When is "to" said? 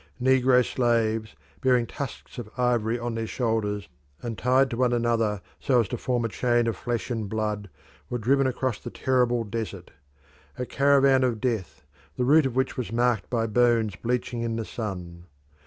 4.71-4.77, 5.89-5.97